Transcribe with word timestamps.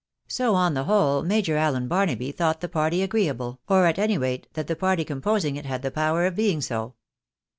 So, 0.27 0.55
on 0.55 0.73
the 0.73 0.85
whole, 0.85 1.21
Major 1.21 1.57
Allen 1.57 1.87
Barnaby 1.87 2.31
thought 2.31 2.59
the 2.61 2.67
party 2.67 3.03
agreeable, 3.03 3.59
or 3.69 3.83
a1> 3.83 3.99
any 3.99 4.17
rate 4.17 4.47
that 4.53 4.65
the 4.65 4.75
party 4.75 5.05
composing 5.05 5.57
it 5.57 5.65
had 5.67 5.83
the 5.83 5.91
power 5.91 6.25
of 6.25 6.35
being 6.35 6.59
so. 6.59 6.95